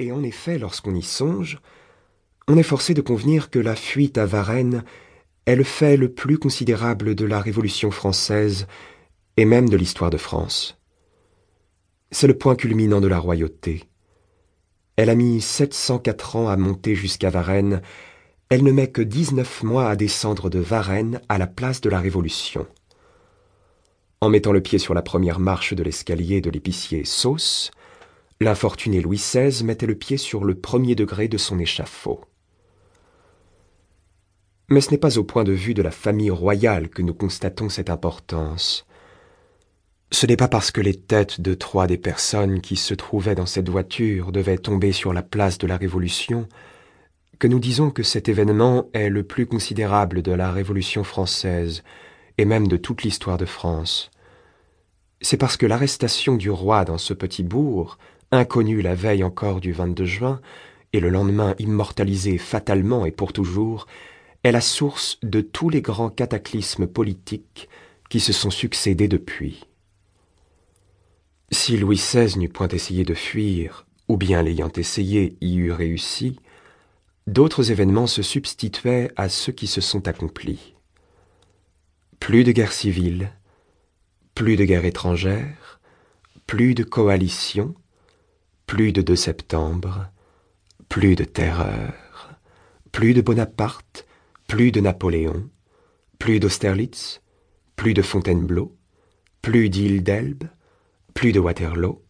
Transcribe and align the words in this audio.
Et 0.00 0.12
en 0.12 0.22
effet, 0.22 0.58
lorsqu'on 0.58 0.94
y 0.94 1.02
songe, 1.02 1.60
on 2.48 2.56
est 2.56 2.62
forcé 2.62 2.94
de 2.94 3.02
convenir 3.02 3.50
que 3.50 3.58
la 3.58 3.76
fuite 3.76 4.16
à 4.16 4.24
Varennes 4.24 4.82
est 5.44 5.56
le 5.56 5.62
fait 5.62 5.98
le 5.98 6.10
plus 6.10 6.38
considérable 6.38 7.14
de 7.14 7.26
la 7.26 7.38
Révolution 7.38 7.90
française 7.90 8.66
et 9.36 9.44
même 9.44 9.68
de 9.68 9.76
l'histoire 9.76 10.08
de 10.08 10.16
France. 10.16 10.78
C'est 12.10 12.26
le 12.26 12.38
point 12.38 12.56
culminant 12.56 13.02
de 13.02 13.08
la 13.08 13.18
royauté. 13.18 13.84
Elle 14.96 15.10
a 15.10 15.14
mis 15.14 15.42
704 15.42 16.36
ans 16.36 16.48
à 16.48 16.56
monter 16.56 16.94
jusqu'à 16.94 17.28
Varennes, 17.28 17.82
elle 18.48 18.64
ne 18.64 18.72
met 18.72 18.90
que 18.90 19.02
19 19.02 19.64
mois 19.64 19.90
à 19.90 19.96
descendre 19.96 20.48
de 20.48 20.60
Varennes 20.60 21.20
à 21.28 21.36
la 21.36 21.46
place 21.46 21.82
de 21.82 21.90
la 21.90 22.00
Révolution. 22.00 22.66
En 24.22 24.30
mettant 24.30 24.52
le 24.52 24.62
pied 24.62 24.78
sur 24.78 24.94
la 24.94 25.02
première 25.02 25.40
marche 25.40 25.74
de 25.74 25.82
l'escalier 25.82 26.40
de 26.40 26.50
l'épicier 26.50 27.04
Sauce, 27.04 27.70
l'infortuné 28.40 29.02
Louis 29.02 29.18
XVI 29.18 29.64
mettait 29.64 29.86
le 29.86 29.94
pied 29.94 30.16
sur 30.16 30.44
le 30.44 30.54
premier 30.54 30.94
degré 30.94 31.28
de 31.28 31.36
son 31.36 31.58
échafaud. 31.58 32.24
Mais 34.70 34.80
ce 34.80 34.90
n'est 34.90 34.98
pas 34.98 35.18
au 35.18 35.24
point 35.24 35.44
de 35.44 35.52
vue 35.52 35.74
de 35.74 35.82
la 35.82 35.90
famille 35.90 36.30
royale 36.30 36.88
que 36.88 37.02
nous 37.02 37.12
constatons 37.12 37.68
cette 37.68 37.90
importance. 37.90 38.86
Ce 40.12 40.26
n'est 40.26 40.36
pas 40.36 40.48
parce 40.48 40.70
que 40.70 40.80
les 40.80 40.94
têtes 40.94 41.40
de 41.40 41.54
trois 41.54 41.86
des 41.86 41.98
personnes 41.98 42.60
qui 42.60 42.76
se 42.76 42.94
trouvaient 42.94 43.34
dans 43.34 43.46
cette 43.46 43.68
voiture 43.68 44.32
devaient 44.32 44.58
tomber 44.58 44.92
sur 44.92 45.12
la 45.12 45.22
place 45.22 45.58
de 45.58 45.66
la 45.66 45.76
Révolution 45.76 46.48
que 47.38 47.48
nous 47.48 47.58
disons 47.58 47.90
que 47.90 48.02
cet 48.02 48.28
événement 48.28 48.88
est 48.92 49.08
le 49.08 49.22
plus 49.22 49.46
considérable 49.46 50.20
de 50.22 50.32
la 50.32 50.52
Révolution 50.52 51.04
française 51.04 51.82
et 52.38 52.44
même 52.44 52.68
de 52.68 52.76
toute 52.76 53.02
l'histoire 53.02 53.38
de 53.38 53.46
France. 53.46 54.10
C'est 55.22 55.36
parce 55.36 55.56
que 55.56 55.66
l'arrestation 55.66 56.36
du 56.36 56.50
roi 56.50 56.84
dans 56.84 56.98
ce 56.98 57.14
petit 57.14 57.42
bourg, 57.42 57.98
inconnu 58.32 58.82
la 58.82 58.94
veille 58.94 59.24
encore 59.24 59.60
du 59.60 59.72
22 59.72 60.04
juin, 60.04 60.40
et 60.92 61.00
le 61.00 61.08
lendemain 61.08 61.54
immortalisé 61.58 62.38
fatalement 62.38 63.06
et 63.06 63.10
pour 63.10 63.32
toujours, 63.32 63.86
est 64.42 64.52
la 64.52 64.60
source 64.60 65.18
de 65.22 65.40
tous 65.40 65.68
les 65.68 65.82
grands 65.82 66.10
cataclysmes 66.10 66.86
politiques 66.86 67.68
qui 68.08 68.20
se 68.20 68.32
sont 68.32 68.50
succédés 68.50 69.08
depuis. 69.08 69.64
Si 71.52 71.76
Louis 71.76 71.96
XVI 71.96 72.38
n'eût 72.38 72.48
point 72.48 72.68
essayé 72.68 73.04
de 73.04 73.14
fuir, 73.14 73.86
ou 74.08 74.16
bien 74.16 74.42
l'ayant 74.42 74.72
essayé 74.76 75.36
y 75.40 75.56
eût 75.56 75.72
réussi, 75.72 76.38
d'autres 77.26 77.70
événements 77.70 78.06
se 78.06 78.22
substituaient 78.22 79.12
à 79.16 79.28
ceux 79.28 79.52
qui 79.52 79.66
se 79.66 79.80
sont 79.80 80.08
accomplis. 80.08 80.74
Plus 82.18 82.44
de 82.44 82.52
guerre 82.52 82.72
civile, 82.72 83.32
plus 84.34 84.56
de 84.56 84.64
guerre 84.64 84.84
étrangère, 84.84 85.80
plus 86.46 86.74
de 86.74 86.82
coalition, 86.82 87.74
plus 88.70 88.92
de 88.92 89.02
2 89.02 89.16
septembre, 89.16 90.12
plus 90.88 91.16
de 91.16 91.24
terreur, 91.24 91.92
plus 92.92 93.14
de 93.14 93.20
Bonaparte, 93.20 94.06
plus 94.46 94.70
de 94.70 94.80
Napoléon, 94.80 95.50
plus 96.20 96.38
d'Austerlitz, 96.38 97.20
plus 97.74 97.94
de 97.94 98.02
Fontainebleau, 98.02 98.78
plus 99.42 99.70
d'île 99.70 100.04
d'Elbe, 100.04 100.44
plus 101.14 101.32
de 101.32 101.40
Waterloo, 101.40 102.00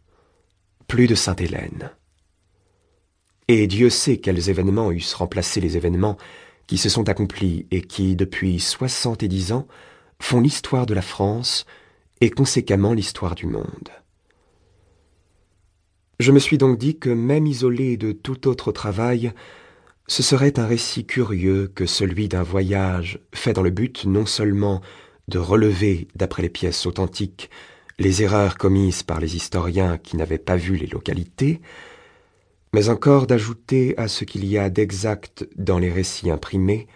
plus 0.86 1.06
de 1.06 1.14
Sainte-Hélène. 1.14 1.92
Et 3.48 3.66
Dieu 3.66 3.88
sait 3.88 4.19
quels 4.19 4.50
événements 4.50 4.92
eussent 4.92 5.14
remplacé 5.14 5.62
les 5.62 5.78
événements 5.78 6.19
qui 6.66 6.77
se 6.77 6.91
sont 6.91 7.08
accomplis 7.08 7.69
et 7.70 7.81
qui, 7.81 8.16
depuis 8.16 8.61
soixante 8.61 9.22
et 9.22 9.28
dix 9.28 9.53
ans, 9.53 9.66
font 10.20 10.42
l'histoire 10.42 10.84
de 10.84 10.92
la 10.92 11.00
France 11.00 11.64
et 12.20 12.28
conséquemment 12.28 12.92
l'histoire 12.92 13.34
du 13.34 13.47
monde. 13.47 13.88
Je 16.21 16.33
me 16.33 16.39
suis 16.39 16.59
donc 16.59 16.77
dit 16.77 16.99
que 16.99 17.09
même 17.09 17.47
isolé 17.47 17.97
de 17.97 18.13
tout 18.13 18.47
autre 18.47 18.73
travail, 18.73 19.33
ce 20.07 20.23
serait 20.23 20.59
un 20.59 20.67
récit 20.67 21.07
curieux 21.07 21.73
que 21.75 21.87
celui 21.87 22.29
d'un 22.29 22.43
voyage 22.43 23.21
fait 23.35 23.55
dans 23.55 23.62
le 23.62 23.71
but 23.71 24.05
non 24.05 24.27
seulement 24.27 24.83
de 25.29 25.39
relever, 25.39 26.09
d'après 26.15 26.43
les 26.43 26.50
pièces 26.50 26.84
authentiques, 26.84 27.49
les 27.99 28.22
erreurs 28.22 28.59
commises 28.59 29.03
par 29.03 29.19
les 29.19 29.34
historiens 29.34 29.97
qui 29.97 30.19
n'avaient 30.19 30.37
pas 30.37 30.56
vu 30.56 30.77
les 30.77 30.89
localités, 30.89 31.62
mais 32.75 32.91
encore 32.91 33.27
d'ajouter 33.27 33.97
à 33.97 34.06
ce 34.06 34.27
qu'il 34.27 34.44
y 34.44 34.59
a 34.59 34.69
d'exact 34.69 35.49
dans 35.56 35.78
les 35.78 35.91
récits 35.91 36.31
imprimés 36.31 36.87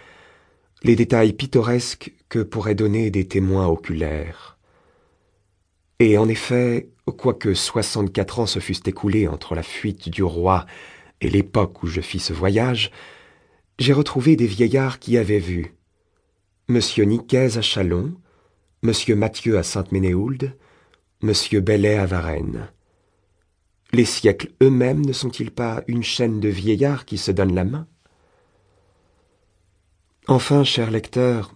les 0.82 0.96
détails 0.96 1.32
pittoresques 1.32 2.12
que 2.28 2.40
pourraient 2.40 2.74
donner 2.74 3.10
des 3.10 3.26
témoins 3.26 3.68
oculaires. 3.68 4.58
Et 5.98 6.18
en 6.18 6.28
effet, 6.28 6.90
quoique 7.12 7.54
soixante-quatre 7.54 8.40
ans 8.40 8.46
se 8.46 8.58
fussent 8.58 8.86
écoulés 8.86 9.28
entre 9.28 9.54
la 9.54 9.62
fuite 9.62 10.08
du 10.08 10.22
roi 10.22 10.66
et 11.20 11.28
l'époque 11.28 11.82
où 11.82 11.86
je 11.86 12.00
fis 12.00 12.18
ce 12.18 12.32
voyage, 12.32 12.90
j'ai 13.78 13.92
retrouvé 13.92 14.36
des 14.36 14.46
vieillards 14.46 14.98
qui 14.98 15.18
avaient 15.18 15.38
vu 15.38 15.74
Monsieur 16.68 17.04
Nicaise 17.04 17.58
à 17.58 17.62
Chalon, 17.62 18.14
Monsieur 18.82 19.16
Mathieu 19.16 19.58
à 19.58 19.62
Sainte-Ménéhould, 19.62 20.56
Monsieur 21.22 21.60
Bellet 21.60 21.96
à 21.96 22.06
Varennes. 22.06 22.68
Les 23.92 24.04
siècles 24.04 24.50
eux-mêmes 24.62 25.04
ne 25.04 25.12
sont-ils 25.12 25.50
pas 25.50 25.82
une 25.86 26.02
chaîne 26.02 26.40
de 26.40 26.48
vieillards 26.48 27.04
qui 27.04 27.18
se 27.18 27.30
donnent 27.30 27.54
la 27.54 27.64
main? 27.64 27.86
Enfin, 30.26 30.64
cher 30.64 30.90
lecteur, 30.90 31.54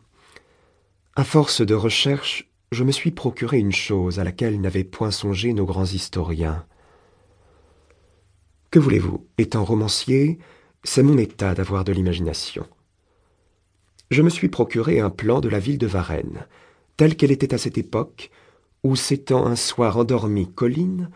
à 1.17 1.25
force 1.25 1.63
de 1.63 1.75
recherche, 1.75 2.48
je 2.71 2.85
me 2.85 2.93
suis 2.93 3.11
procuré 3.11 3.59
une 3.59 3.73
chose 3.73 4.19
à 4.19 4.25
laquelle 4.25 4.61
n'avaient 4.61 4.85
point 4.85 5.11
songé 5.11 5.53
nos 5.53 5.65
grands 5.65 5.87
historiens. 5.87 6.67
Que 8.71 8.79
voulez-vous? 8.79 9.27
Étant 9.39 9.65
romancier, 9.65 10.39
c'est 10.85 11.03
mon 11.03 11.17
état 11.17 11.55
d'avoir 11.55 11.85
de 11.85 11.93
l'imagination. 11.93 12.67
Je 14.11 14.23
me 14.23 14.31
suis 14.31 14.49
procuré 14.49 15.01
un 15.01 15.11
plan 15.11 15.41
de 15.41 15.49
la 15.49 15.59
ville 15.59 15.79
de 15.79 15.87
Varennes, 15.87 16.47
telle 16.97 17.17
qu'elle 17.17 17.31
était 17.31 17.55
à 17.55 17.59
cette 17.59 17.79
époque, 17.79 18.31
où 18.85 18.97
s'étant 18.97 19.47
un 19.47 19.57
soir 19.57 19.97
endormie 19.97 20.51
colline, 20.53 21.11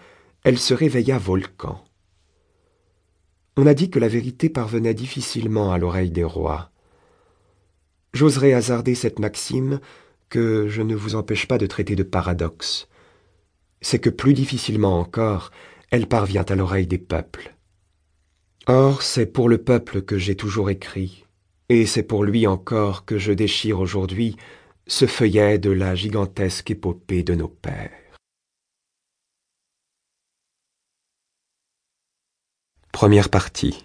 elle 0.44 0.58
se 0.58 0.74
réveilla 0.74 1.18
volcan. 1.18 1.84
On 3.56 3.66
a 3.66 3.74
dit 3.74 3.90
que 3.90 3.98
la 3.98 4.08
vérité 4.08 4.48
parvenait 4.48 4.94
difficilement 4.94 5.72
à 5.72 5.78
l'oreille 5.78 6.10
des 6.10 6.24
rois. 6.24 6.70
J'oserais 8.14 8.54
hasarder 8.54 8.94
cette 8.94 9.18
maxime 9.18 9.80
que 10.32 10.66
je 10.66 10.80
ne 10.80 10.94
vous 10.94 11.14
empêche 11.14 11.46
pas 11.46 11.58
de 11.58 11.66
traiter 11.66 11.94
de 11.94 12.02
paradoxe. 12.02 12.88
C'est 13.82 13.98
que 13.98 14.08
plus 14.08 14.32
difficilement 14.32 14.98
encore, 14.98 15.50
elle 15.90 16.06
parvient 16.06 16.46
à 16.48 16.54
l'oreille 16.54 16.86
des 16.86 16.96
peuples. 16.96 17.54
Or, 18.66 19.02
c'est 19.02 19.26
pour 19.26 19.50
le 19.50 19.58
peuple 19.58 20.00
que 20.00 20.16
j'ai 20.16 20.34
toujours 20.34 20.70
écrit, 20.70 21.26
et 21.68 21.84
c'est 21.84 22.02
pour 22.02 22.24
lui 22.24 22.46
encore 22.46 23.04
que 23.04 23.18
je 23.18 23.32
déchire 23.32 23.78
aujourd'hui 23.78 24.36
ce 24.86 25.06
feuillet 25.06 25.58
de 25.58 25.70
la 25.70 25.94
gigantesque 25.94 26.70
épopée 26.70 27.22
de 27.22 27.34
nos 27.34 27.48
pères. 27.48 27.90
Première 32.90 33.28
partie 33.28 33.84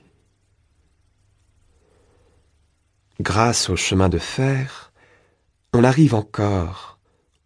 Grâce 3.19 3.69
au 3.69 3.75
chemin 3.75 4.08
de 4.08 4.19
fer, 4.19 4.87
on 5.73 5.83
arrive 5.83 6.16
encore, 6.16 7.00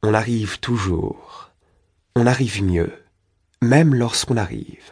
on 0.04 0.14
arrive 0.14 0.60
toujours, 0.60 1.52
on 2.16 2.26
arrive 2.26 2.64
mieux 2.64 2.92
même 3.62 3.94
lorsqu'on 3.94 4.38
arrive. 4.38 4.92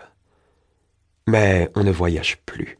Mais 1.27 1.69
on 1.75 1.83
ne 1.83 1.91
voyage 1.91 2.37
plus. 2.45 2.77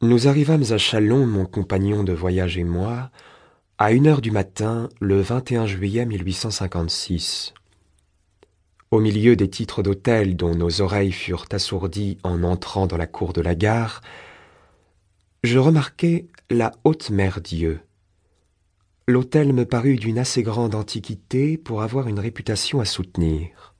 Nous 0.00 0.28
arrivâmes 0.28 0.64
à 0.70 0.78
Chalon, 0.78 1.26
mon 1.26 1.44
compagnon 1.44 2.04
de 2.04 2.12
voyage 2.12 2.56
et 2.56 2.64
moi, 2.64 3.10
à 3.78 3.92
une 3.92 4.06
heure 4.06 4.20
du 4.20 4.30
matin, 4.30 4.88
le 5.00 5.20
21 5.20 5.66
juillet 5.66 6.06
1856. 6.06 7.54
Au 8.90 9.00
milieu 9.00 9.36
des 9.36 9.50
titres 9.50 9.82
d'hôtel 9.82 10.36
dont 10.36 10.54
nos 10.54 10.80
oreilles 10.80 11.12
furent 11.12 11.46
assourdies 11.50 12.18
en 12.22 12.42
entrant 12.44 12.86
dans 12.86 12.96
la 12.96 13.06
cour 13.06 13.32
de 13.32 13.40
la 13.40 13.54
gare, 13.54 14.00
je 15.44 15.58
remarquai 15.58 16.26
la 16.50 16.72
haute 16.82 17.10
mer 17.10 17.40
Dieu, 17.40 17.80
l'hôtel 19.06 19.52
me 19.52 19.64
parut 19.64 19.96
d'une 19.96 20.18
assez 20.18 20.42
grande 20.42 20.74
antiquité 20.74 21.56
pour 21.56 21.82
avoir 21.82 22.08
une 22.08 22.18
réputation 22.18 22.80
à 22.80 22.84
soutenir. 22.84 23.74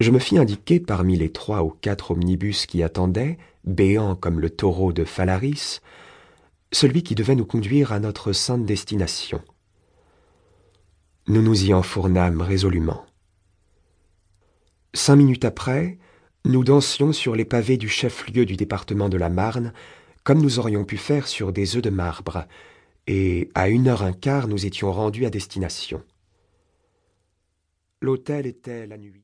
Je 0.00 0.10
me 0.10 0.18
fis 0.18 0.36
indiquer 0.36 0.80
parmi 0.80 1.16
les 1.16 1.30
trois 1.30 1.62
ou 1.62 1.70
quatre 1.70 2.10
omnibus 2.10 2.66
qui 2.66 2.82
attendaient, 2.82 3.38
béants 3.64 4.16
comme 4.16 4.40
le 4.40 4.50
taureau 4.50 4.92
de 4.92 5.04
Phalaris, 5.04 5.80
celui 6.72 7.02
qui 7.02 7.14
devait 7.14 7.36
nous 7.36 7.46
conduire 7.46 7.92
à 7.92 8.00
notre 8.00 8.32
sainte 8.32 8.66
destination. 8.66 9.40
Nous 11.28 11.40
nous 11.40 11.66
y 11.66 11.72
enfournâmes 11.72 12.42
résolument. 12.42 13.06
Cinq 14.92 15.16
minutes 15.16 15.44
après, 15.44 15.98
nous 16.46 16.62
dansions 16.62 17.12
sur 17.12 17.34
les 17.34 17.44
pavés 17.44 17.76
du 17.76 17.88
chef-lieu 17.88 18.46
du 18.46 18.56
département 18.56 19.08
de 19.08 19.16
la 19.16 19.28
Marne, 19.28 19.72
comme 20.22 20.40
nous 20.40 20.58
aurions 20.58 20.84
pu 20.84 20.96
faire 20.96 21.26
sur 21.26 21.52
des 21.52 21.76
œufs 21.76 21.82
de 21.82 21.90
marbre, 21.90 22.46
et 23.06 23.50
à 23.54 23.68
une 23.68 23.88
heure 23.88 24.02
un 24.02 24.12
quart 24.12 24.46
nous 24.46 24.64
étions 24.64 24.92
rendus 24.92 25.26
à 25.26 25.30
destination. 25.30 26.02
L'hôtel 28.00 28.46
était 28.46 28.86
la 28.86 28.96
nuit. 28.96 29.14